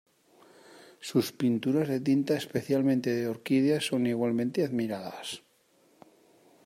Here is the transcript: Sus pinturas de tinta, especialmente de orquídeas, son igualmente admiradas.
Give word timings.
Sus 0.99 1.31
pinturas 1.31 1.87
de 1.87 1.99
tinta, 1.99 2.33
especialmente 2.35 3.11
de 3.11 3.27
orquídeas, 3.27 3.85
son 3.85 4.07
igualmente 4.07 4.65
admiradas. 4.65 5.43